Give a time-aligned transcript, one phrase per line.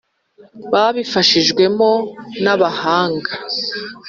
[0.71, 1.89] babifashijwemo
[2.43, 3.31] n’abahanga